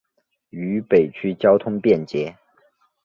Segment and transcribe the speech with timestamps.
[0.49, 2.35] 渝北区交通便捷。